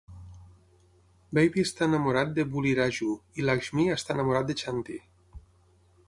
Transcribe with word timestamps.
Baby 1.37 1.65
està 1.67 1.87
enamorat 1.89 2.31
de 2.39 2.45
Buliraju 2.55 3.09
i 3.41 3.45
Lakshmi 3.49 3.85
està 3.97 4.15
enamorat 4.17 4.49
de 4.49 4.57
Chanti. 4.63 4.97